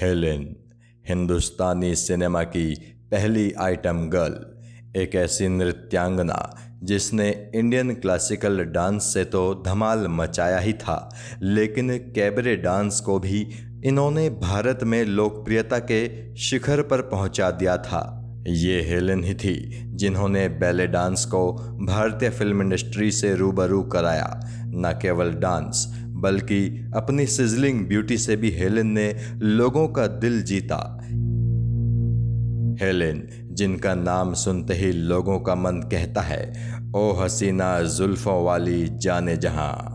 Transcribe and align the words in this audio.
Helen, 0.00 0.42
हिंदुस्तानी 1.04 1.94
cinema 1.96 2.42
की 2.42 2.74
पहली 3.10 3.50
item 3.60 4.02
girl, 4.08 5.00
एक 5.00 5.14
ऐसी 5.14 5.48
नृत्यांगना 5.48 6.36
जिसने 6.82 7.28
इंडियन 7.54 7.94
क्लासिकल 7.94 8.64
डांस 8.66 9.12
से 9.14 9.24
तो 9.24 9.42
धमाल 9.66 10.06
मचाया 10.10 10.58
ही 10.58 10.72
था, 10.72 11.08
लेकिन 11.42 11.90
कैबरे 12.14 12.56
डांस 12.56 13.00
को 13.00 13.18
भी 13.18 13.40
इन्होंने 13.84 14.28
भारत 14.30 14.84
में 14.84 15.04
लोकप्रियता 15.04 15.78
के 15.80 16.34
शिखर 16.40 16.82
पर 16.82 17.00
पहुँचा 17.00 17.50
दिया 17.50 17.76
था। 17.76 18.04
ये 18.48 18.80
हेलेन 18.82 19.24
ही 19.24 19.34
थी 19.34 19.56
जिन्होंने 19.96 20.48
बैले 20.48 20.86
डांस 20.86 21.24
को 21.24 21.52
भारतीय 21.86 22.30
फ़िल्म 22.30 22.62
इंडस्ट्री 22.62 23.10
से 23.12 23.34
रूबरू 23.34 23.82
कराया, 23.82 24.40
न 24.66 24.98
केवल 25.02 25.32
डांस 25.32 25.86
बल्कि 26.18 26.90
अपनी 26.96 27.26
सिजलिंग 27.26 27.86
ब्यूटी 27.86 28.18
से 28.18 28.36
भी 28.36 28.50
हेलेन 28.50 28.86
ने 28.86 29.14
लोगों 29.42 29.88
का 29.88 30.06
दिल 30.06 30.42
जीता। 30.42 30.98
हेलेन, 32.82 33.22
जिनका 33.52 33.94
नाम 33.94 34.34
सुनते 34.34 34.74
ही 34.74 34.92
लोगों 34.92 35.38
का 35.40 35.54
मन 35.54 35.80
कहता 35.92 36.20
है, 36.20 36.42
ओ 36.96 37.12
हसीना 37.12 37.80
जुल्फों 37.82 38.44
वाली 38.44 38.88
जाने 38.98 39.36
जहाँ। 39.36 39.94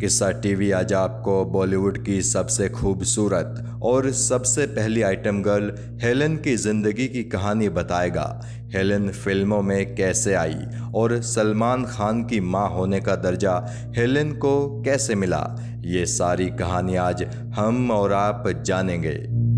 किस्सा 0.00 0.30
टीवी 0.30 0.70
आज 0.70 0.92
आपको 0.92 1.44
बॉलीवुड 1.44 2.04
की 2.04 2.20
सबसे 2.22 2.68
खूबसूरत 2.68 3.80
और 3.82 4.10
सबसे 4.10 4.66
पहली 4.66 5.02
आइटम 5.02 5.42
गर्ल 5.42 5.72
हेलन 6.02 6.36
की 6.36 6.56
ज़िंदगी 6.56 7.06
की 7.08 7.22
कहानी 7.24 7.68
बताएगा। 7.68 8.26
हेलन 8.74 9.08
फ़िल्मों 9.08 9.62
में 9.62 9.94
कैसे 9.94 10.34
आई 10.34 10.56
और 10.94 11.22
सलमान 11.22 11.84
खान 11.84 12.24
की 12.24 12.40
माँ 12.40 12.68
होने 12.68 13.00
का 13.00 13.16
दर्जा 13.16 13.66
हेलन 13.96 14.32
को 14.32 14.82
कैसे 14.82 15.14
मिला? 15.14 15.56
ये 15.84 16.06
सारी 16.06 16.46
कहानी 16.46 16.96
आज 16.96 17.22
हम 17.54 17.90
और 17.90 18.12
आप 18.12 18.44
जानेंगे। 18.48 19.48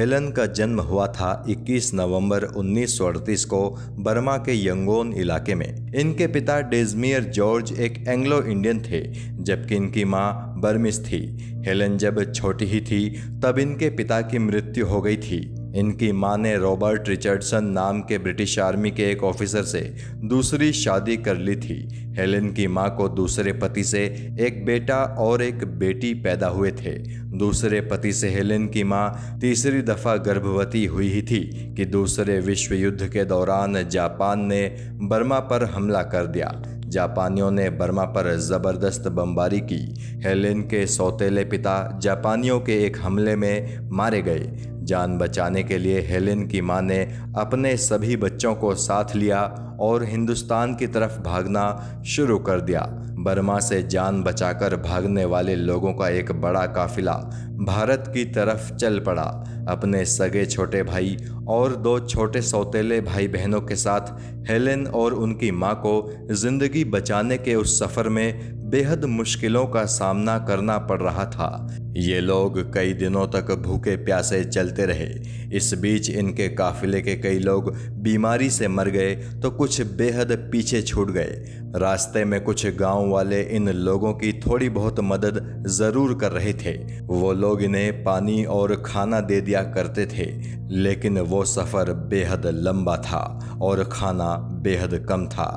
हेलन 0.00 0.30
का 0.30 0.46
जन्म 0.46 0.80
हुआ 0.80 1.06
था 1.06 1.44
21 1.48 1.94
नवंबर 1.94 2.44
1938 2.44 3.44
को 3.44 3.78
बर्मा 3.90 4.36
के 4.36 4.66
यंगोन 4.66 5.12
इलाके 5.12 5.54
में। 5.54 5.92
इनके 5.94 6.26
पिता 6.26 6.60
डेजमियर 6.60 7.24
जॉर्ज 7.24 7.72
एक 7.80 8.04
एंग्लो 8.08 8.42
इंडियन 8.42 8.80
थे, 8.80 9.12
जबकि 9.42 9.76
इनकी 9.76 10.04
माँ 10.04 10.54
बर्मिस 10.58 11.04
थी। 11.04 11.38
हेलन 11.66 11.96
जब 11.96 12.32
छोटी 12.32 12.64
ही 12.64 12.80
थी, 12.80 13.10
तब 13.42 13.58
इनके 13.58 13.90
पिता 13.90 14.20
की 14.20 14.38
मृत्यु 14.38 14.86
हो 14.86 15.00
गई 15.00 15.16
थी। 15.16 15.63
इनकी 15.74 16.10
माँ 16.12 16.36
ने 16.38 16.56
रॉबर्ट 16.56 17.08
रिचर्डसन 17.08 17.64
नाम 17.64 18.00
के 18.00 18.18
ब्रिटिश 18.18 18.58
आर्मी 18.58 18.90
के 18.90 19.10
एक 19.10 19.22
ऑफिसर 19.24 19.62
से 19.62 19.80
दूसरी 20.24 20.72
शादी 20.72 21.16
कर 21.16 21.36
ली 21.36 21.56
थी। 21.56 21.76
हेलेन 22.18 22.52
की 22.52 22.66
माँ 22.66 22.88
को 22.96 23.08
दूसरे 23.08 23.52
पति 23.52 23.84
से 23.84 24.04
एक 24.40 24.64
बेटा 24.64 24.96
और 25.18 25.42
एक 25.42 25.64
बेटी 25.78 26.12
पैदा 26.14 26.46
हुए 26.46 26.70
थे। 26.72 26.92
दूसरे 27.38 27.80
पति 27.80 28.12
से 28.12 28.28
हेलेन 28.28 28.68
की 28.68 28.84
माँ 28.84 29.38
तीसरी 29.40 29.82
दफ़ा 29.82 30.16
गर्भवती 30.16 30.84
हुई 30.84 31.08
ही 31.08 31.22
थी 31.22 31.40
कि 31.74 31.84
दूसरे 31.84 32.38
विश्व 32.40 32.74
युद्ध 32.74 33.08
के 33.08 33.24
दौरान 33.24 33.88
जापान 33.88 34.44
ने 34.44 34.66
बर्मा 35.02 35.38
पर 35.40 35.64
हमला 35.64 36.02
कर 36.02 36.26
दिया। 36.26 36.52
जापानियों 36.86 37.50
ने 37.50 37.70
बर्मा 37.70 38.04
पर 38.04 38.36
ज़बरदस्त 38.38 39.08
बमबारी 39.08 39.60
की। 39.60 39.82
हेलेन 40.24 40.62
के 40.62 40.86
सौतेले 40.86 41.44
पिता 41.44 41.98
जापानियों 42.02 42.60
के 42.60 42.78
एक 42.84 42.98
हमले 43.02 43.36
में 43.36 43.88
मारे 43.90 44.22
गए। 44.22 44.70
जान 44.84 45.18
बचाने 45.18 45.62
के 45.62 45.78
लिए 45.78 46.00
हेलेन 46.00 46.46
की 46.46 46.60
माँ 46.60 46.80
ने 46.82 47.00
अपने 47.36 47.76
सभी 47.76 48.16
बच्चों 48.16 48.54
को 48.54 48.74
साथ 48.74 49.14
लिया 49.16 49.42
और 49.80 50.04
हिंदुस्तान 50.04 50.74
की 50.74 50.86
तरफ़ 50.86 51.18
भागना 51.20 51.64
शुरू 52.06 52.38
कर 52.38 52.60
दिया। 52.60 52.86
बर्मा 53.18 53.58
से 53.60 53.82
जान 53.82 54.22
बचाकर 54.22 54.76
भागने 54.76 55.24
वाले 55.24 55.54
लोगों 55.56 55.92
का 55.92 56.08
एक 56.08 56.32
बड़ा 56.32 56.64
काफिला 56.68 57.12
भारत 57.60 58.10
की 58.14 58.24
तरफ़ 58.32 58.72
चल 58.74 58.98
पड़ा। 58.98 59.22
अपने 59.68 60.04
सगे 60.04 60.44
छोटे 60.46 60.82
भाई 60.82 61.16
और 61.48 61.76
दो 61.76 61.98
छोटे 62.00 62.40
सौतेले 62.42 63.00
भाई 63.00 63.28
बहनों 63.28 63.60
के 63.60 63.76
साथ 63.76 64.10
हेलेन 64.50 64.86
और 64.86 65.14
उनकी 65.14 65.50
माँ 65.50 65.74
को 65.76 65.94
ज़िंदगी 66.32 66.84
बचाने 66.84 67.38
के 67.38 67.54
उस 67.54 67.78
सफ़र 67.78 68.08
में 68.08 68.70
बेहद 68.70 69.04
मुश्किलों 69.04 69.66
का 69.66 69.84
सामना 69.84 70.38
करना 70.38 70.78
पड़ 70.80 71.00
रहा 71.02 71.24
था। 71.26 71.48
ये 71.96 72.20
लोग 72.20 72.58
कई 72.74 72.92
दिनों 72.92 73.26
तक 73.26 73.54
भूखे 73.62 73.96
प्यासे 73.96 74.44
चलते 74.44 74.86
रहे। 74.86 75.08
इस 75.54 75.72
बीच 75.74 76.10
इनके 76.10 76.48
काफिले 76.54 77.00
के 77.02 77.14
कई 77.16 77.38
लोग 77.38 77.72
बीमारी 78.02 78.50
से 78.50 78.68
मर 78.68 78.88
गए 78.90 79.14
तो 79.42 79.50
कुछ 79.52 79.80
बेहद 79.96 80.32
पीछे 80.52 80.82
छूट 80.82 81.10
गए। 81.10 81.60
रास्ते 81.76 82.24
में 82.24 82.40
कुछ 82.40 82.66
गाँव 82.76 83.08
वाले 83.10 83.40
इन 83.56 83.68
लोगों 83.68 84.12
की 84.14 84.32
थोड़ी 84.40 84.68
बहुत 84.70 85.00
मदद 85.02 85.64
ज़रूर 85.68 86.14
कर 86.18 86.32
रहे 86.32 86.52
थे। 86.54 86.74
वो 87.06 87.32
लोग 87.32 87.62
इन्हें 87.62 88.02
पानी 88.04 88.44
और 88.46 88.74
खाना 88.86 89.20
दे 89.22 89.40
दिया 89.40 89.62
करते 89.72 90.06
थे, 90.06 90.26
लेकिन 90.72 91.18
वो 91.20 91.44
सफ़र 91.44 91.92
बेहद 92.08 92.46
लंबा 92.56 92.96
था 93.06 93.22
और 93.62 93.84
खाना 93.84 94.34
बेहद 94.62 95.04
कम 95.08 95.26
था। 95.28 95.48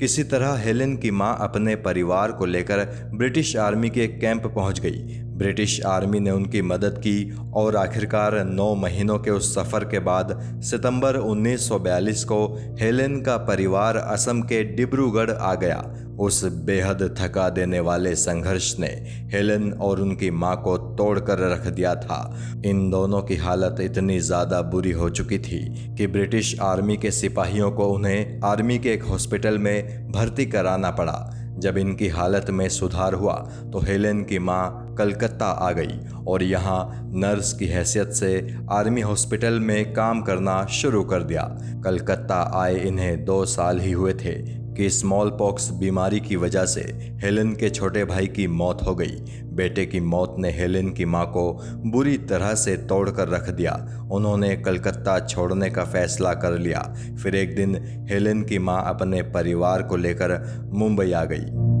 किसी 0.00 0.24
तरह 0.24 0.56
हेलेन 0.56 0.96
की 0.96 1.10
माँ 1.10 1.36
अपने 1.40 1.76
परिवार 1.82 2.32
को 2.32 2.46
लेकर 2.46 2.84
ब्रिटिश 3.14 3.56
आर्मी 3.58 3.90
के 3.90 4.06
कैंप 4.08 4.46
पहुँच 4.46 4.80
गई। 4.80 5.22
ब्रिटिश 5.36 5.80
आर्मी 5.86 6.20
ने 6.20 6.30
उनकी 6.30 6.62
मदद 6.62 6.98
की 6.98 7.16
और 7.56 7.76
आखिरकार 7.76 8.42
नौ 8.44 8.74
महीनों 8.74 9.18
के 9.18 9.30
उस 9.30 9.54
सफ़र 9.54 9.84
के 9.84 9.98
बाद 9.98 10.38
सितंबर 10.64 11.16
1942 11.18 12.24
को 12.24 12.46
हेलेन 12.80 13.20
का 13.22 13.36
परिवार 13.44 13.96
असम 13.96 14.40
के 14.42 14.62
डिब्रूगढ़ 14.74 15.30
आ 15.30 15.54
गया। 15.54 15.84
उस 16.20 16.44
बेहद 16.64 17.02
थका 17.18 17.48
देने 17.50 17.80
वाले 17.80 18.14
संघर्ष 18.16 18.74
ने 18.78 18.88
हेलेन 19.32 19.72
और 19.72 20.00
उनकी 20.00 20.30
माँ 20.32 20.54
को 20.62 20.76
तोड़कर 20.96 21.38
रख 21.50 21.66
दिया 21.66 21.94
था। 21.94 22.20
इन 22.66 22.88
दोनों 22.90 23.22
की 23.22 23.36
हालत 23.36 23.80
इतनी 23.80 24.18
ज़्यादा 24.20 24.60
बुरी 24.64 24.92
हो 24.92 25.08
चुकी 25.10 25.38
थी 25.38 25.58
कि 25.96 26.06
ब्रिटिश 26.06 26.58
आर्मी 26.62 26.96
के 26.96 27.10
सिपाहियों 27.10 27.70
को 27.70 27.88
उन्हें 27.88 28.40
आर्मी 28.44 28.78
के 28.78 28.92
एक 28.92 29.02
हॉस्पिटल 29.02 29.58
में 29.58 30.12
भर्ती 30.12 30.46
कराना 30.46 30.90
पड़ा। 30.90 31.18
जब 31.58 31.78
इनकी 31.78 32.08
हालत 32.08 32.50
में 32.50 32.68
सुधार 32.68 33.14
हुआ 33.14 33.34
तो 33.72 33.80
हेलेन 33.80 34.22
की 34.24 34.38
माँ 34.38 34.94
कलकत्ता 34.98 35.46
आ 35.46 35.70
गई 35.70 35.98
और 36.28 36.42
यहाँ 36.42 37.10
नर्स 37.14 37.52
की 37.52 37.66
हैसियत 37.66 38.12
से 38.12 38.56
आर्मी 38.70 39.00
हॉस्पिटल 39.00 39.60
में 39.60 39.92
काम 39.92 40.22
करना 40.22 40.64
शुरू 40.72 41.02
कर 41.04 41.22
दिया। 41.22 41.42
कलकत्ता 41.84 42.40
आए 42.54 42.78
इन्हें 42.78 43.24
दो 43.24 43.44
साल 43.44 43.80
ही 43.80 43.92
हुए 43.92 44.14
थे 44.14 44.34
कि 44.76 44.90
स्मॉल 44.90 45.30
पॉक्स 45.30 45.70
बीमारी 45.70 46.20
की 46.20 46.36
वजह 46.36 46.64
से 46.64 46.80
हेलेन 47.24 47.52
के 47.52 47.70
छोटे 47.70 48.04
भाई 48.04 48.26
की 48.26 48.46
मौत 48.46 48.82
हो 48.86 48.94
गई। 48.94 49.42
बेटे 49.52 49.86
की 49.86 50.00
मौत 50.00 50.36
ने 50.38 50.50
हेलेन 50.50 50.92
की 50.92 51.04
माँ 51.04 51.26
को 51.26 51.60
बुरी 51.86 52.18
तरह 52.18 52.54
से 52.54 52.76
तोड़कर 52.76 53.28
रख 53.28 53.50
दिया। 53.50 54.08
उन्होंने 54.12 54.56
कलकत्ता 54.56 55.18
छोड़ने 55.26 55.70
का 55.70 55.84
फैसला 55.84 56.34
कर 56.34 56.58
लिया। 56.58 56.94
फिर 57.22 57.34
एक 57.34 57.56
दिन 57.56 57.76
हेलेन 58.10 58.42
की 58.42 58.58
माँ 58.58 58.82
अपने 58.86 59.22
परिवार 59.22 59.82
को 59.82 59.96
लेकर 59.96 60.38
मुंबई 60.72 61.12
आ 61.12 61.24
गई। 61.24 61.76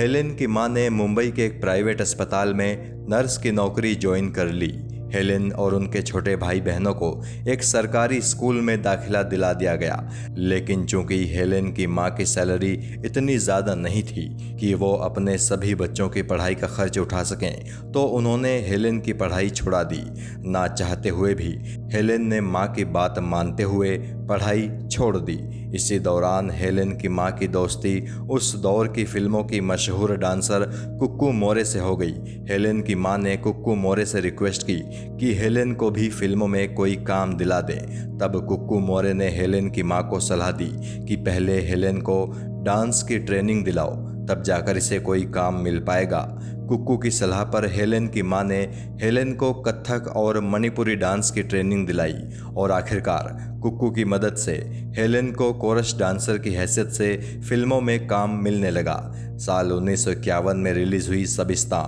हेलेन 0.00 0.34
की 0.34 0.46
माँ 0.46 0.68
ने 0.68 0.90
मुंबई 0.90 1.30
के 1.30 1.44
एक 1.44 1.60
प्राइवेट 1.60 2.00
अस्पताल 2.00 2.54
में 2.54 2.98
नर्स 3.10 3.38
की 3.38 3.50
नौकरी 3.50 3.94
ज्वाइन 3.94 4.30
कर 4.30 4.46
ली। 4.46 4.87
हेलेन 5.08 5.50
और 5.54 5.74
उनके 5.74 6.02
छोटे 6.02 6.36
भाई 6.36 6.60
बहनों 6.60 6.94
को 6.94 7.10
एक 7.48 7.62
सरकारी 7.64 8.20
स्कूल 8.22 8.60
में 8.60 8.80
दाखिला 8.82 9.22
दिला 9.24 9.52
दिया 9.54 9.74
गया। 9.76 9.96
लेकिन 10.38 10.84
चूँकि 10.86 11.24
हेलेन 11.28 11.72
की 11.72 11.86
माँ 11.88 12.10
की 12.10 12.26
सैलरी 12.26 12.72
इतनी 13.06 13.36
ज़्यादा 13.38 13.74
नहीं 13.76 14.02
थी 14.02 14.26
कि 14.60 14.72
वो 14.74 14.92
अपने 15.04 15.36
सभी 15.38 15.74
बच्चों 15.76 16.08
की 16.08 16.22
पढ़ाई 16.24 16.54
का 16.54 16.66
खर्च 16.68 16.98
उठा 16.98 17.22
सकें 17.24 17.92
तो 17.92 18.02
उन्होंने 18.12 18.56
हेलेन 18.60 19.00
की 19.00 19.12
पढ़ाई 19.14 19.50
छुड़ा 19.50 19.82
दी। 19.84 20.02
ना 20.50 20.66
चाहते 20.68 21.08
हुए 21.08 21.34
भी 21.34 21.52
हेलेन 21.92 22.26
ने 22.26 22.40
माँ 22.40 22.66
की 22.68 22.84
बात 22.84 23.18
मानते 23.18 23.62
हुए 23.62 23.96
पढ़ाई 24.28 24.68
छोड़ 24.90 25.16
दी। 25.16 25.36
इसी 25.74 25.98
दौरान 25.98 26.50
हेलेन 26.50 26.92
की 26.92 27.08
माँ 27.08 27.30
की 27.32 27.48
दोस्ती, 27.48 28.00
उस 28.30 28.54
दौर 28.56 28.88
की 28.88 29.04
फ़िल्मों 29.04 29.42
की 29.44 29.60
मशहूर 29.60 30.16
डांसर 30.16 30.64
कुक्कू 31.00 31.30
मोरे 31.32 31.64
से 31.64 31.78
हो 31.78 31.96
गई। 31.96 32.12
हेलेन 32.50 32.82
की 32.82 32.94
माँ 32.94 33.16
ने 33.18 33.36
कुक्कू 33.36 33.74
मोरे 33.74 34.04
से 34.06 34.20
रिक्वेस्ट 34.20 34.62
की 34.62 34.80
कि 35.18 35.34
हेलेन 35.34 35.74
को 35.74 35.90
भी 35.90 36.08
फ़िल्मों 36.08 36.48
में 36.48 36.74
कोई 36.74 36.96
काम 36.96 37.36
दिला 37.36 37.60
दे। 37.60 37.76
तब 38.20 38.44
कुक्कू 38.48 38.78
मोरे 38.78 39.12
ने 39.14 39.28
हेलेन 39.28 39.70
की 39.70 39.82
माँ 39.82 40.08
को 40.08 40.20
सलाह 40.20 40.50
दी 40.50 40.70
कि 41.06 41.16
पहले 41.16 41.60
हेलेन 41.60 42.00
को 42.00 42.24
डांस 42.64 43.02
की 43.02 43.18
ट्रेनिंग 43.18 43.64
दिलाओ। 43.64 44.07
तब 44.28 44.42
जाकर 44.42 44.76
इसे 44.76 44.98
कोई 45.00 45.24
काम 45.24 45.62
मिल 45.62 45.78
पाएगा। 45.78 46.20
कुक्कू 46.68 46.96
की 46.96 47.10
सलाह 47.10 47.44
पर 47.44 47.66
हेलेन 47.66 48.08
की 48.08 48.22
माँ 48.22 48.42
ने 48.44 48.58
हेलेन 49.02 49.32
को 49.34 49.52
कथक 49.62 50.12
और 50.16 50.40
मणिपुरी 50.40 50.96
डांस 50.96 51.30
की 51.30 51.42
ट्रेनिंग 51.42 51.86
दिलाई 51.86 52.14
और 52.56 52.72
आखिरकार 52.72 53.36
कुक्कू 53.62 53.90
की 53.90 54.04
मदद 54.04 54.34
से 54.34 54.52
हेलेन 54.98 55.32
को 55.32 55.52
कोरस 55.52 55.94
डांसर 55.98 56.38
की 56.38 56.50
हैसियत 56.50 56.88
से 56.88 57.40
फ़िल्मों 57.48 57.80
में 57.80 58.06
काम 58.06 58.36
मिलने 58.44 58.70
लगा। 58.70 59.00
साल 59.38 59.72
उन्नीस 59.72 60.06
में 60.08 60.72
रिलीज़ 60.72 61.08
हुई 61.08 61.24
सबिस्ता 61.26 61.80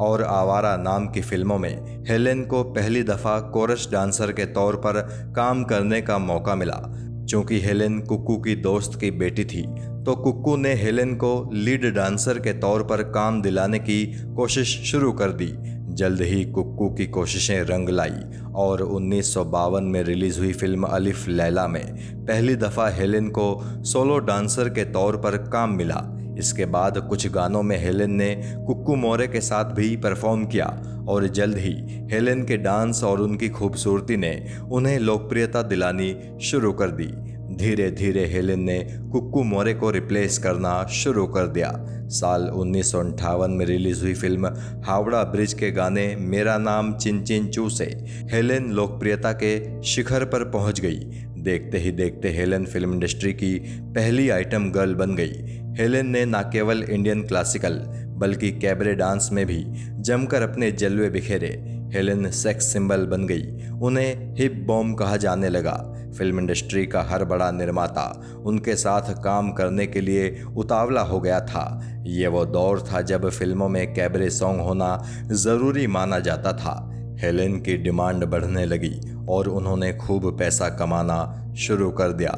और 0.00 0.22
आवारा 0.22 0.76
नाम 0.76 1.08
की 1.08 1.20
फ़िल्मों 1.20 1.58
में 1.58 2.04
हेलेन 2.08 2.44
को 2.44 2.62
पहली 2.64 3.02
दफ़ा 3.02 3.38
कोरस 3.50 3.88
डांसर 3.92 4.32
के 4.32 4.44
तौर 4.44 4.76
पर 4.76 5.00
काम 5.36 5.64
करने 5.64 6.02
का 6.02 6.18
मौका 6.18 6.54
मिला। 6.54 6.80
चूँकि 7.28 7.60
हेलेन 7.60 8.00
कुक्कू 8.00 8.36
की 8.36 8.54
दोस्त 8.56 9.00
की 9.00 9.10
बेटी 9.10 9.44
थी 9.44 9.62
तो 10.06 10.14
कुक्कू 10.14 10.54
ने 10.56 10.72
हेलेन 10.74 11.14
को 11.14 11.28
लीड 11.52 11.84
डांसर 11.94 12.38
के 12.38 12.52
तौर 12.52 12.82
पर 12.82 13.02
काम 13.10 13.40
दिलाने 13.42 13.78
की 13.78 14.04
कोशिश 14.36 14.76
शुरू 14.90 15.12
कर 15.12 15.30
दी। 15.32 15.48
जल्द 15.94 16.20
ही 16.22 16.44
कुक्कू 16.44 16.88
की 16.90 17.06
कोशिशें 17.06 17.62
रंग 17.62 17.88
लाई 17.88 18.22
और 18.54 18.82
उन्नीस 18.82 19.32
सौ 19.34 19.44
बावन 19.44 19.84
में 19.84 20.02
रिलीज़ 20.02 20.38
हुई 20.38 20.52
फ़िल्म 20.52 20.86
अलिफ 20.88 21.26
लैला 21.28 21.66
में 21.68 21.84
पहली 22.26 22.56
दफ़ा 22.56 22.88
हेलेन 22.88 23.28
को 23.28 23.48
सोलो 23.84 24.18
डांसर 24.18 24.68
के 24.68 24.84
तौर 24.92 25.16
पर 25.16 25.36
काम 25.48 25.76
मिला। 25.76 26.02
इसके 26.38 26.64
बाद 26.70 26.98
कुछ 27.08 27.26
गानों 27.32 27.62
में 27.62 27.78
हेलेन 27.78 28.14
ने 28.14 28.34
कुक्कू 28.66 28.96
मोरे 28.96 29.26
के 29.26 29.40
साथ 29.40 29.74
भी 29.74 29.96
परफॉर्म 29.96 30.46
किया 30.46 30.66
और 31.08 31.26
जल्द 31.28 31.58
ही 31.58 31.74
हेलेन 32.12 32.44
के 32.44 32.56
डांस 32.56 33.04
और 33.04 33.20
उनकी 33.20 33.48
खूबसूरती 33.48 34.16
ने 34.16 34.36
उन्हें 34.72 34.98
लोकप्रियता 34.98 35.62
दिलानी 35.62 36.14
शुरू 36.42 36.72
कर 36.72 36.90
दी। 36.90 37.12
धीरे 37.52 37.90
धीरे 37.90 38.26
हेलेन 38.26 38.60
ने 38.60 38.78
कुक्कू 39.12 39.42
मोरे 39.42 39.74
को 39.74 39.90
रिप्लेस 39.90 40.38
करना 40.38 40.86
शुरू 40.86 41.26
कर 41.26 41.46
दिया। 41.46 41.72
साल 42.08 42.42
उन्नीस 42.42 42.92
में 42.94 43.66
रिलीज़ 43.66 44.02
हुई 44.02 44.14
फ़िल्म 44.14 44.46
हावड़ा 44.84 45.22
ब्रिज 45.24 45.52
के 45.52 45.70
गाने 45.70 46.16
मेरा 46.16 46.58
नाम 46.58 46.92
चिन 46.94 47.22
चिन 47.22 47.46
चू 47.46 47.68
से 47.68 47.84
हेलेन 48.32 48.70
लोकप्रियता 48.70 49.32
के 49.32 49.82
शिखर 49.82 50.24
पर 50.24 50.44
पहुँच 50.44 50.80
गई। 50.80 50.98
देखते 51.42 51.78
ही 51.78 51.90
देखते 51.90 52.28
हेलेन 52.28 52.64
फ़िल्म 52.64 52.92
इंडस्ट्री 52.94 53.32
की 53.32 53.54
पहली 53.82 54.28
आइटम 54.28 54.70
गर्ल 54.70 54.94
बन 54.94 55.14
गई। 55.14 55.32
हेलेन 55.78 56.06
ने 56.06 56.24
न 56.24 56.42
केवल 56.52 56.82
इंडियन 56.82 57.22
क्लासिकल, 57.22 57.82
बल्कि 58.18 58.50
कैबरे 58.50 58.94
डांस 58.94 59.28
में 59.32 59.46
भी 59.46 59.64
जमकर 60.00 60.42
अपने 60.42 60.72
जलवे 60.72 61.10
बिखेरे। 61.10 61.48
हेलेन 61.94 62.30
सेक्स 62.30 62.72
सिंबल 62.72 63.06
बन 63.06 63.26
गई। 63.26 63.70
उन्हें 63.82 64.34
हिप 64.34 64.64
बॉम्ब 64.66 64.98
कहा 64.98 65.16
जाने 65.16 65.48
लगा। 65.48 65.95
फ़िल्म 66.18 66.40
इंडस्ट्री 66.40 66.84
का 66.86 67.02
हर 67.02 67.24
बड़ा 67.24 67.50
निर्माता 67.50 68.04
उनके 68.46 68.74
साथ 68.76 69.12
काम 69.24 69.52
करने 69.52 69.86
के 69.86 70.00
लिए 70.00 70.44
उतावला 70.56 71.00
हो 71.02 71.20
गया 71.20 71.40
था। 71.40 71.64
ये 72.06 72.26
वो 72.26 72.44
दौर 72.46 72.80
था 72.82 73.00
जब 73.02 73.28
फ़िल्मों 73.30 73.68
में 73.68 73.94
कैबरे 73.94 74.30
सॉन्ग 74.30 74.60
होना 74.60 74.96
ज़रूरी 75.32 75.86
माना 75.86 76.18
जाता 76.18 76.52
था। 76.52 76.92
हेलेन 77.20 77.60
की 77.60 77.76
डिमांड 77.76 78.24
बढ़ने 78.24 78.64
लगी 78.64 78.94
और 79.28 79.48
उन्होंने 79.48 79.92
खूब 79.96 80.36
पैसा 80.38 80.68
कमाना 80.68 81.54
शुरू 81.58 81.90
कर 81.90 82.12
दिया। 82.12 82.32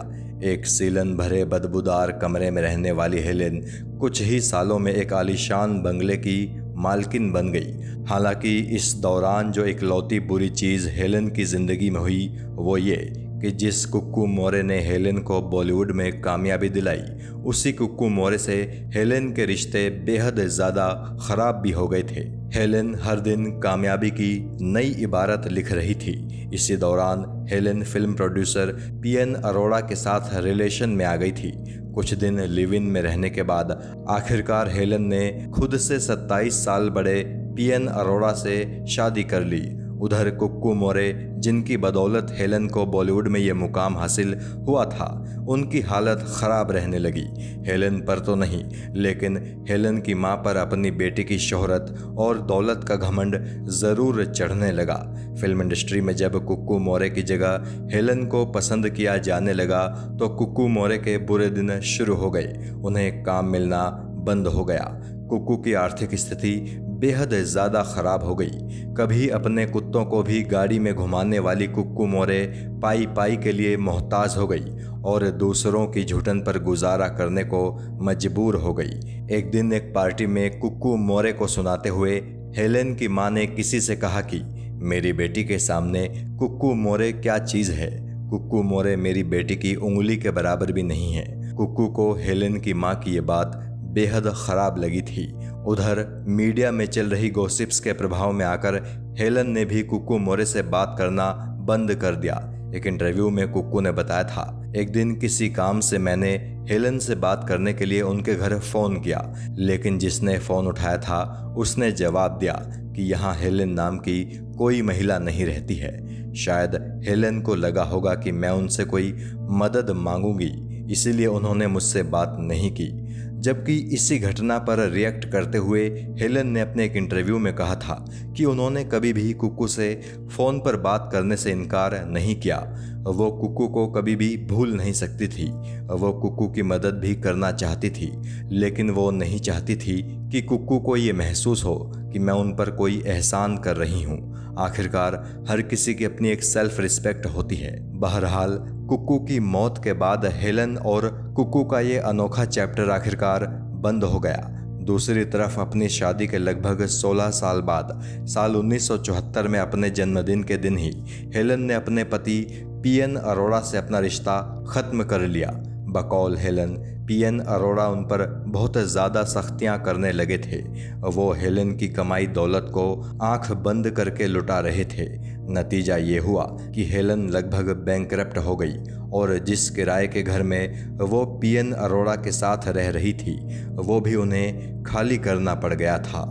एक 0.44 0.66
सीलन 0.66 1.14
भरे 1.16 1.44
बदबूदार 1.44 2.10
कमरे 2.12 2.50
में 2.50 2.60
रहने 2.62 2.92
वाली 2.92 3.20
हेलेन 3.20 3.60
कुछ 4.00 4.22
ही 4.22 4.40
सालों 4.40 4.78
में 4.78 4.92
एक 4.92 5.12
आलीशान 5.12 5.80
बंगले 5.82 6.16
की 6.16 6.62
मालकिन 6.76 7.30
बन 7.32 7.50
गई। 7.52 8.04
हालाँकि 8.08 8.58
इस 8.76 8.92
दौरान 8.94 9.50
जो 9.52 9.64
इकलौती 9.64 10.20
बुरी 10.20 10.48
चीज़ 10.50 10.88
हेलेन 10.88 11.28
की 11.30 11.44
ज़िंदगी 11.44 11.90
में 11.90 12.00
हुई, 12.00 12.26
वो 12.48 12.76
ये 12.76 12.96
कि 13.40 13.50
जिस 13.52 13.84
कुक्कू 13.86 14.26
मोरे 14.26 14.62
ने 14.62 14.78
हेलेन 14.80 15.18
को 15.18 15.40
बॉलीवुड 15.42 15.90
में 15.90 16.20
कामयाबी 16.22 16.68
दिलाई, 16.68 17.02
उसी 17.44 17.72
कुक्कू 17.72 18.08
मोरे 18.08 18.38
से 18.38 18.56
हेलेन 18.94 19.32
के 19.32 19.46
रिश्ते 19.46 19.88
बेहद 20.06 20.40
ज़्यादा 20.48 20.88
ख़राब 21.20 21.60
भी 21.62 21.70
हो 21.70 21.86
गए 21.88 22.02
थे। 22.02 22.26
हेलेन 22.54 22.94
हर 23.02 23.20
दिन 23.20 23.50
कामयाबी 23.60 24.10
की 24.10 24.32
नई 24.62 24.94
इबारत 25.02 25.48
लिख 25.52 25.72
रही 25.72 25.94
थी। 25.94 26.16
इसी 26.54 26.76
दौरान 26.76 27.24
Helen 27.50 27.82
film 27.84 28.14
producer 28.14 28.72
P 29.02 29.14
N 29.16 29.34
Arora 29.34 29.80
के 29.80 29.94
साथ 29.94 30.34
रिलेशन 30.44 30.90
में 30.90 31.04
आ 31.04 31.16
गई 31.16 31.32
थी। 31.32 31.52
कुछ 31.94 32.14
दिन 32.14 32.40
लिव 32.40 32.74
इन 32.74 32.82
में 32.82 33.00
रहने 33.02 33.30
के 33.30 33.42
बाद 33.42 33.70
आखिरकार 34.10 34.68
हेलन 34.70 35.04
ने 35.04 35.50
खुद 35.54 35.76
से 35.78 35.98
27 36.00 36.64
साल 36.64 36.88
बड़े 36.90 37.22
पी 37.56 37.68
एन 37.68 37.86
अरोड़ा 37.86 38.32
से 38.34 38.84
शादी 38.86 39.24
कर 39.24 39.44
ली। 39.44 39.60
उधर 39.98 40.30
कुक्कू 40.30 40.72
मोरे, 40.74 41.12
जिनकी 41.38 41.76
बदौलत 41.76 42.26
हेलन 42.32 42.66
को 42.68 42.84
बॉलीवुड 42.86 43.28
में 43.28 43.38
ये 43.40 43.52
मुकाम 43.54 43.96
हासिल 43.98 44.34
हुआ 44.66 44.84
था, 44.86 45.06
उनकी 45.48 45.80
हालत 45.82 46.24
ख़राब 46.30 46.70
रहने 46.72 46.98
लगी। 46.98 47.26
हेलन 47.66 48.00
पर 48.00 48.18
तो 48.18 48.34
नहीं, 48.36 48.62
लेकिन 48.94 49.36
हेलन 49.68 50.00
की 50.00 50.14
माँ 50.16 50.36
पर 50.36 50.56
अपनी 50.56 50.90
बेटी 50.92 51.24
की 51.24 51.38
शोहरत 51.40 51.94
और 52.18 52.38
दौलत 52.42 52.84
का 52.88 52.96
घमंड 52.98 53.38
ज़रूर 53.72 54.24
चढ़ने 54.26 54.72
लगा। 54.72 54.96
फ़िल्म 55.40 55.62
इंडस्ट्री 55.62 56.00
में 56.00 56.14
जब 56.16 56.44
कुक्कू 56.46 56.78
मोरे 56.80 57.10
की 57.10 57.22
जगह 57.24 57.88
हेलन 57.92 58.24
को 58.26 58.44
पसंद 58.52 58.88
किया 58.90 59.16
जाने 59.20 59.52
लगा 59.52 59.86
तो 60.18 60.28
कुक्कू 60.28 60.66
मोरे 60.68 60.98
के 60.98 61.16
बुरे 61.26 61.48
दिन 61.50 61.80
शुरू 61.86 62.14
हो 62.14 62.30
गए। 62.30 62.72
उन्हें 62.84 63.22
काम 63.24 63.48
मिलना 63.48 63.84
बंद 64.26 64.46
हो 64.46 64.64
गया। 64.64 64.84
कुक्कू 65.30 65.56
की 65.56 65.72
आर्थिक 65.76 66.14
स्थिति 66.14 66.54
बेहद 67.00 67.34
ज़्यादा 67.44 67.82
ख़राब 67.84 68.24
हो 68.24 68.34
गई। 68.34 68.87
कभी 69.00 69.28
अपने 69.28 69.66
कुत्तों 69.66 70.04
को 70.04 70.22
भी 70.22 70.42
गाड़ी 70.42 70.78
में 70.78 70.94
घुमाने 70.94 71.38
वाली 71.38 71.66
कुक्कू 71.66 72.06
मोरे 72.06 72.52
पाई 72.82 73.06
पाई 73.06 73.36
के 73.36 73.52
लिए 73.52 73.76
मोहताज 73.76 74.36
हो 74.36 74.46
गई 74.46 74.64
और 75.04 75.30
दूसरों 75.30 75.86
की 75.86 76.04
झुटन 76.04 76.40
पर 76.40 76.62
गुजारा 76.62 77.08
करने 77.08 77.44
को 77.44 77.78
मजबूर 78.02 78.56
हो 78.56 78.74
गई। 78.74 78.90
एक 79.36 79.50
दिन 79.50 79.72
एक 79.72 79.92
पार्टी 79.94 80.26
में 80.26 80.58
कुक्कू 80.58 80.96
मोरे 80.96 81.32
को 81.32 81.46
सुनाते 81.46 81.88
हुए 81.88 82.16
हेलेन 82.56 82.94
की 82.94 83.08
माँ 83.08 83.30
ने 83.30 83.46
किसी 83.46 83.80
से 83.80 83.96
कहा 83.96 84.20
कि, 84.20 84.40
मेरी 84.82 85.12
बेटी 85.12 85.44
के 85.44 85.58
सामने 85.58 86.08
कुक्कू 86.38 86.74
मोरे 86.74 87.12
क्या 87.12 87.38
चीज़ 87.38 87.72
है? 87.72 87.90
कुक्कू 88.30 88.62
मोरे 88.62 88.96
मेरी 88.96 89.22
बेटी 89.22 89.56
की 89.56 89.74
उंगली 89.74 90.16
के 90.16 90.30
बराबर 90.30 90.72
भी 90.72 90.82
नहीं 90.82 91.12
है। 91.12 91.54
कुक्कू 91.54 91.86
को 91.86 92.14
हेलेन 92.14 92.60
की 92.60 92.74
माँ 92.74 92.94
की 92.94 93.10
ये 93.10 93.20
बात 93.20 93.64
बेहद 93.88 94.32
ख़राब 94.36 94.78
लगी 94.78 95.02
थी 95.02 95.47
उधर 95.66 96.24
मीडिया 96.28 96.70
में 96.72 96.86
चल 96.86 97.06
रही 97.06 97.30
गोसिप्स 97.30 97.80
के 97.80 97.92
प्रभाव 97.92 98.32
में 98.32 98.44
आकर 98.46 98.82
हेलन 99.18 99.50
ने 99.50 99.64
भी 99.64 99.82
कुक्कू 99.82 100.18
मोरे 100.18 100.44
से 100.44 100.62
बात 100.62 100.94
करना 100.98 101.30
बंद 101.60 101.94
कर 101.94 102.14
दिया। 102.14 102.36
एक 102.74 102.86
इंटरव्यू 102.86 103.30
में 103.30 103.50
कुक्कू 103.52 103.80
ने 103.80 103.90
बताया 103.92 104.24
था, 104.24 104.72
एक 104.76 104.92
दिन 104.92 105.14
किसी 105.16 105.48
काम 105.48 105.80
से 105.80 105.98
मैंने 105.98 106.30
हेलन 106.70 106.98
से 106.98 107.14
बात 107.14 107.46
करने 107.48 107.72
के 107.72 107.84
लिए 107.84 108.02
उनके 108.02 108.34
घर 108.34 108.58
फ़ोन 108.58 109.00
किया, 109.00 109.34
लेकिन 109.58 109.98
जिसने 109.98 110.38
फ़ोन 110.38 110.66
उठाया 110.66 110.96
था, 110.98 111.54
उसने 111.58 111.92
जवाब 111.92 112.38
दिया 112.38 112.52
कि 112.96 113.02
यहाँ 113.02 113.34
हेलन 113.34 113.68
नाम 113.68 113.98
की 113.98 114.22
कोई 114.58 114.82
महिला 114.82 115.18
नहीं 115.18 115.44
रहती 115.46 115.74
है। 115.74 116.34
शायद 116.34 117.02
हेलन 117.08 117.40
को 117.40 117.54
लगा 117.54 117.82
होगा 117.82 118.14
कि 118.14 118.32
मैं 118.32 118.50
उनसे 118.50 118.84
कोई 118.84 119.12
मदद 119.50 119.90
मांगूँगी, 119.90 120.50
इसीलिए 120.92 121.26
उन्होंने 121.26 121.66
मुझसे 121.66 122.02
बात 122.02 122.36
नहीं 122.40 122.70
की। 122.70 123.07
जबकि 123.38 123.76
इसी 123.94 124.18
घटना 124.18 124.58
पर 124.58 124.88
रिएक्ट 124.90 125.24
करते 125.24 125.58
हुए 125.58 125.88
हेलन 126.20 126.46
ने 126.46 126.60
अपने 126.60 126.84
एक 126.84 126.96
इंटरव्यू 126.96 127.38
में 127.38 127.54
कहा 127.54 127.74
था 127.74 128.04
कि 128.36 128.44
उन्होंने 128.44 128.84
कभी 128.84 129.12
भी 129.12 129.32
कुकू 129.32 129.66
से 129.66 129.94
फ़ोन 130.36 130.58
पर 130.60 130.76
बात 130.76 131.08
करने 131.12 131.36
से 131.36 131.50
इनकार 131.50 132.04
नहीं 132.06 132.34
किया। 132.40 132.58
वो 133.06 133.30
कुकू 133.30 133.68
को 133.68 133.86
कभी 133.86 134.16
भी 134.16 134.36
भूल 134.46 134.72
नहीं 134.72 134.92
सकती 134.92 135.28
थी। 135.28 135.48
वो 135.90 136.12
कुकू 136.12 136.48
की 136.48 136.62
मदद 136.62 136.94
भी 136.94 137.14
करना 137.14 137.52
चाहती 137.52 137.90
थी, 137.90 138.12
लेकिन 138.50 138.90
वो 138.90 139.10
नहीं 139.10 139.38
चाहती 139.40 139.76
थी 139.76 140.02
कि 140.32 140.42
कुकू 140.42 140.78
को 140.78 140.96
ये 140.96 141.12
महसूस 141.12 141.64
हो 141.64 141.76
कि 142.12 142.18
मैं 142.18 142.34
उन 142.34 142.54
पर 142.56 142.70
कोई 142.70 143.02
एहसान 143.06 143.56
कर 143.56 143.76
रही 143.76 144.02
हूँ। 144.02 144.56
आखिरकार 144.58 145.14
हर 145.48 145.62
किसी 145.62 145.94
की 145.94 146.04
अपनी 146.04 146.30
एक 146.30 146.42
सेल्फ 146.42 146.80
रिस्पेक्ट 146.80 147.26
होती 147.26 147.56
है। 147.56 147.76
बहरहाल 148.00 148.58
कुक्कू 148.88 149.18
की 149.18 149.40
मौत 149.40 149.80
के 149.84 149.92
बाद 149.92 150.26
हेलन 150.26 150.76
और 150.76 151.32
कुक्कू 151.36 151.64
का 151.64 151.80
ये 151.80 151.98
अनोखा 151.98 152.44
चैप्टर 152.44 152.90
आखिरकार 152.90 153.46
बंद 153.62 154.04
हो 154.04 154.20
गया। 154.20 154.48
दूसरी 154.80 155.24
तरफ़ 155.24 155.60
अपनी 155.60 155.88
शादी 155.88 156.26
के 156.26 156.38
लगभग 156.38 156.86
16 156.86 157.30
साल 157.30 157.60
बाद, 157.60 158.02
साल 158.04 158.56
1974 158.56 159.48
में 159.48 159.58
अपने 159.60 159.90
जन्मदिन 159.90 160.42
के 160.42 160.56
दिन 160.56 160.78
ही, 160.78 160.90
हेलन 161.34 161.60
ने 161.60 161.74
अपने 161.74 162.04
पति 162.04 162.64
पीएन 162.82 163.16
अरोड़ा 163.16 163.60
से 163.60 163.78
अपना 163.78 163.98
रिश्ता 163.98 164.64
खत्म 164.70 165.04
कर 165.04 165.20
लिया। 165.20 165.50
बकौल 165.88 166.36
हेलन 166.36 166.76
पीएन 167.08 167.38
अरोड़ा 167.40 167.86
उन 167.88 168.02
पर 168.04 168.24
बहुत 168.48 168.76
ज़्यादा 168.78 169.22
सख्तियाँ 169.24 169.78
करने 169.82 170.10
लगे 170.12 170.38
थे। 170.38 170.60
वो 171.08 171.32
हेलन 171.32 171.74
की 171.76 171.88
कमाई 171.88 172.26
दौलत 172.28 172.66
को 172.74 172.84
आँख 173.22 173.50
बंद 173.58 173.90
करके 173.90 174.26
लुटा 174.26 174.58
रहे 174.60 174.84
थे। 174.86 175.06
नतीजा 175.52 175.96
ये 175.96 176.18
हुआ 176.18 176.44
कि 176.74 176.84
हेलन 176.84 177.28
लगभग 177.28 177.70
बैंक 177.86 178.14
हो 178.38 178.56
गई 178.56 178.74
और 179.14 179.36
जिस 179.38 179.68
किराए 179.70 180.06
के 180.06 180.22
घर 180.22 180.42
में 180.42 180.96
वो 181.00 181.24
पीएन 181.40 181.72
अरोड़ा 181.72 182.14
के 182.16 182.32
साथ 182.32 182.68
रह 182.68 182.90
रही 182.90 183.12
थी, 183.14 183.36
वो 183.72 184.00
भी 184.00 184.14
उन्हें 184.14 184.82
खाली 184.84 185.18
करना 185.18 185.54
पड़ 185.54 185.74
गया 185.74 185.98
था। 185.98 186.24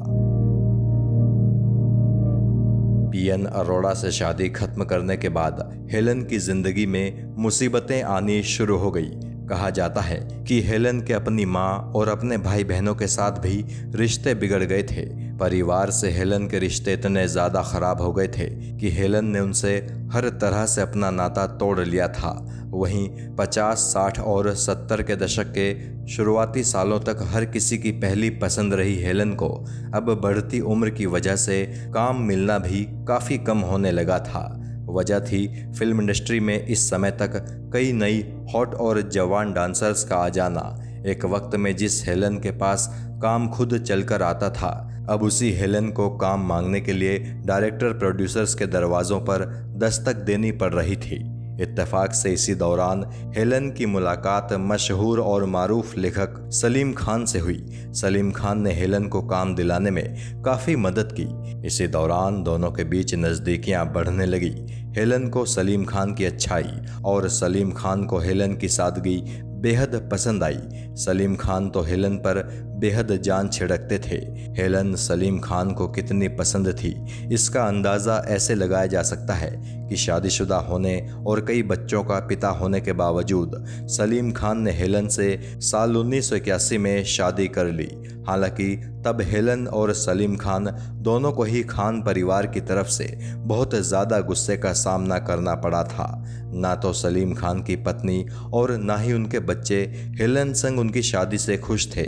पीएन 3.11 3.45
अरोड़ा 3.45 3.93
से 3.93 4.11
शादी 4.11 4.49
खत्म 4.49 4.83
करने 4.83 5.17
के 5.17 5.29
बाद 5.29 5.87
हेलन 5.91 6.21
की 6.23 6.37
ज़िंदगी 6.39 6.85
में 6.85 7.35
मुसीबतें 7.37 8.01
आनी 8.03 8.41
शुरू 8.45 8.77
हो 8.77 8.91
गई। 8.91 9.09
कहा 9.47 9.69
जाता 9.69 10.01
है 10.01 10.17
कि 10.47 10.61
हेलन 10.61 11.01
के 11.01 11.13
अपनी 11.13 11.45
माँ 11.45 11.93
और 11.95 12.09
अपने 12.09 12.37
भाई 12.37 12.63
बहनों 12.63 12.95
के 12.95 13.07
साथ 13.07 13.39
भी 13.39 13.63
रिश्ते 13.95 14.33
बिगड़ 14.35 14.63
गए 14.63 14.83
थे। 14.83 15.05
परिवार 15.37 15.91
से 15.91 16.09
हेलन 16.11 16.47
के 16.47 16.59
रिश्ते 16.59 16.93
इतने 16.93 17.27
ज़्यादा 17.27 17.61
ख़राब 17.63 18.01
हो 18.01 18.11
गए 18.13 18.27
थे 18.27 18.45
कि 18.77 18.89
हेलन 18.89 19.25
ने 19.25 19.39
उनसे 19.39 19.75
हर 20.13 20.29
तरह 20.41 20.65
से 20.65 20.81
अपना 20.81 21.11
नाता 21.11 21.45
तोड़ 21.57 21.79
लिया 21.79 22.07
था। 22.07 22.31
वहीं 22.71 23.07
50, 23.35 23.83
60 23.93 24.19
और 24.19 24.53
70 24.55 25.01
के 25.03 25.15
दशक 25.15 25.51
के 25.57 25.67
शुरुआती 26.07 26.63
सालों 26.63 26.99
तक 26.99 27.17
हर 27.23 27.45
किसी 27.45 27.77
की 27.77 27.91
पहली 27.91 28.29
पसंद 28.39 28.73
रही 28.73 28.95
हेलन 28.95 29.33
को। 29.33 29.49
अब 29.95 30.13
बढ़ती 30.23 30.59
उम्र 30.59 30.89
की 30.89 31.05
वजह 31.05 31.35
से 31.35 31.63
काम 31.93 32.21
मिलना 32.21 32.57
भी 32.59 32.83
काफ़ी 33.07 33.37
कम 33.37 33.59
होने 33.61 33.91
लगा 33.91 34.19
था। 34.19 34.43
वजह 34.89 35.19
थी। 35.19 35.47
फ़िल्म 35.73 36.01
इंडस्ट्री 36.01 36.39
में 36.39 36.65
इस 36.65 36.89
समय 36.89 37.11
तक 37.11 37.31
कई 37.73 37.91
नई 37.91 38.21
हॉट 38.53 38.73
और 38.73 39.01
जवान 39.01 39.53
डांसर्स 39.53 40.03
का 40.03 40.15
आ 40.15 40.29
जाना। 40.29 40.83
एक 41.05 41.25
वक्त 41.25 41.55
में 41.55 41.75
जिस 41.75 42.07
हेलन 42.07 42.37
के 42.37 42.51
पास 42.51 42.89
काम 43.21 43.47
खुद 43.49 43.77
चलकर 43.77 44.21
आता 44.21 44.49
था, 44.49 45.05
अब 45.09 45.23
उसी 45.23 45.51
हेलन 45.51 45.89
को 45.89 46.09
काम 46.17 46.47
मांगने 46.47 46.81
के 46.81 46.93
लिए 46.93 47.17
डायरेक्टर, 47.45 47.93
प्रोड्यूसर्स 47.93 48.55
के 48.55 48.65
दरवाजों 48.65 49.19
पर 49.19 49.45
दस्तक 49.77 50.15
देनी 50.15 50.51
पड़ 50.51 50.73
रही 50.73 50.95
थी। 50.95 51.36
इत्तेफाक 51.61 52.13
से 52.13 52.33
इसी 52.33 52.55
दौरान 52.55 53.03
हेलन 53.37 53.69
की 53.71 53.85
मुलाकात 53.85 54.53
मशहूर 54.53 55.19
और 55.19 55.45
मारूफ 55.45 55.97
लेखक 55.97 56.49
सलीम 56.51 56.93
खान 56.93 57.25
से 57.25 57.39
हुई। 57.39 57.65
सलीम 57.93 58.31
खान 58.31 58.61
ने 58.61 58.73
हेलन 58.73 59.07
को 59.07 59.21
काम 59.21 59.55
दिलाने 59.55 59.91
में 59.91 60.43
काफ़ी 60.43 60.75
मदद 60.75 61.15
की। 61.19 61.27
इसी 61.67 61.87
दौरान 61.87 62.43
दोनों 62.43 62.71
के 62.71 62.83
बीच 62.83 63.15
नज़दीकियाँ 63.15 63.85
बढ़ने 63.93 64.25
लगी। 64.25 64.55
हेलन 64.97 65.27
को 65.29 65.45
सलीम 65.45 65.85
खान 65.85 66.13
की 66.13 66.25
अच्छाई 66.25 66.71
और 67.05 67.27
सलीम 67.29 67.71
खान 67.71 68.05
को 68.05 68.19
हेलन 68.19 68.55
की 68.55 68.69
सादगी 68.69 69.21
बेहद 69.61 70.09
पसंद 70.11 70.43
आई। 70.43 70.59
सलीम 70.95 71.35
खान 71.35 71.69
तो 71.69 71.81
हेलन 71.81 72.17
पर 72.17 72.41
बेहद 72.79 73.11
जान 73.23 73.49
छिड़कते 73.49 73.97
थे। 73.99 74.17
हेलन 74.57 74.95
सलीम 74.97 75.39
खान 75.39 75.71
को 75.71 75.87
कितनी 75.87 76.27
पसंद 76.37 76.69
थी। 76.73 76.93
इसका 77.33 77.63
अंदाज़ा 77.63 78.17
ऐसे 78.27 78.55
लगाया 78.55 78.85
जा 78.85 79.01
सकता 79.03 79.33
है 79.33 79.51
कि 79.89 79.95
शादीशुदा 79.95 80.57
होने 80.59 80.99
और 81.27 81.45
कई 81.45 81.63
बच्चों 81.63 82.03
का 82.03 82.19
पिता 82.19 82.49
होने 82.49 82.81
के 82.81 82.93
बावजूद 82.93 83.63
सलीम 83.89 84.31
खान 84.31 84.61
ने 84.61 84.71
हेलन 84.71 85.07
से 85.07 85.39
साल 85.61 85.97
उन्नीस 85.97 86.29
सौ 86.29 86.35
इक्यासी 86.35 86.77
में 86.77 87.03
शादी 87.05 87.47
कर 87.47 87.71
ली। 87.71 87.89
हालाँकि 88.27 88.75
तब 89.05 89.21
हेलन 89.21 89.67
और 89.67 89.93
सलीम 89.93 90.35
खान 90.35 90.65
दोनों 91.01 91.31
को 91.31 91.43
ही 91.43 91.61
खान 91.63 92.01
परिवार 92.01 92.47
की 92.47 92.61
तरफ़ 92.61 92.87
से 92.87 93.05
बहुत 93.47 93.75
ज़्यादा 93.81 94.19
गुस्से 94.19 94.57
का 94.57 94.73
सामना 94.73 95.19
करना 95.19 95.53
पड़ा 95.55 95.83
था। 95.83 96.13
ना 96.53 96.73
तो 96.75 96.91
सलीम 96.93 97.33
खान 97.33 97.61
की 97.63 97.75
पत्नी 97.75 98.25
और 98.53 98.75
ना 98.77 98.97
ही 98.97 99.13
उनके 99.13 99.39
बच्चे 99.41 99.79
हेलन 100.19 100.53
संग 100.53 100.79
उनकी 100.79 101.01
शादी 101.01 101.37
से 101.37 101.57
खुश 101.57 101.87
थे। 101.95 102.01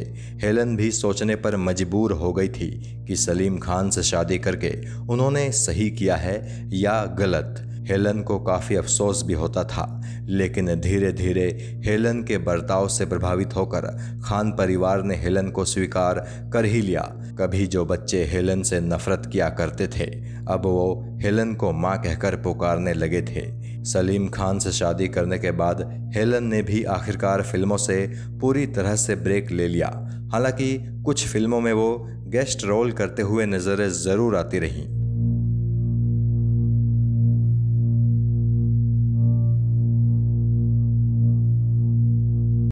हेलन 0.44 0.59
भी 0.66 0.92
सोचने 0.92 1.36
पर 1.36 1.58
मजबूर 1.58 2.12
हो 2.12 2.34
गई 2.34 2.50
थी 2.50 2.70
कि 3.08 3.16
सलीम 3.16 3.58
खान 3.58 3.90
से 3.90 4.04
शादी 4.04 4.38
करके 4.38 4.76
उन्होंने 4.96 5.52
सही 5.52 5.90
किया 5.92 6.16
है 6.16 6.70
या 6.74 7.06
गलत। 7.06 7.66
हेलन 7.90 8.22
को 8.22 8.40
काफ़ी 8.40 8.76
अफसोस 8.76 9.24
भी 9.26 9.34
होता 9.34 9.64
था, 9.64 10.02
लेकिन 10.26 10.76
धीरे 10.76 11.12
धीरे 11.12 11.48
हेलन 11.86 12.24
के 12.24 12.38
बर्ताव 12.38 12.88
से 12.88 13.06
प्रभावित 13.06 13.56
होकर 13.56 13.88
खान 14.26 14.52
परिवार 14.52 15.04
ने 15.04 15.16
हेलन 15.16 15.50
को 15.50 15.66
स्वीकार 15.66 16.20
कर 16.54 16.66
ही 16.66 16.82
लिया। 16.82 17.02
कभी 17.40 17.68
जो 17.68 17.86
बच्चे 17.86 18.24
हेलन 18.26 18.64
से 18.64 18.80
नफरत 18.80 19.30
किया 19.34 19.50
करते 19.50 19.88
थे, 19.88 20.06
अब 20.50 20.62
वो 20.66 21.18
हेलन 21.22 21.54
को 21.54 21.72
माँ 21.72 21.98
कहकर 22.02 22.36
पुकारने 22.36 22.94
लगे 22.94 23.22
थे। 23.22 23.48
सलीम 23.86 24.28
खान 24.28 24.60
से 24.60 24.72
शादी 24.72 25.08
करने 25.08 25.40
के 25.40 25.52
बाद 25.52 26.12
हेलन 26.16 26.44
ने 26.44 26.62
भी 26.62 26.84
आखिरकार 26.84 27.42
फ़िल्मों 27.42 27.78
से 27.78 28.14
पूरी 28.42 28.66
तरह 28.68 28.96
से 28.96 29.16
ब्रेक 29.16 29.52
ले 29.52 29.68
लिया। 29.68 30.06
हालाँकि 30.34 30.78
कुछ 31.06 31.28
फ़िल्मों 31.28 31.60
में 31.62 31.74
वो 31.74 31.90
गेस्ट 32.28 32.64
रोल 32.64 32.92
करते 32.92 33.22
हुए 33.22 33.46
नज़रें 33.46 33.90
ज़रूर 33.90 34.36
आती 34.36 34.60
रहीं। 34.60 34.88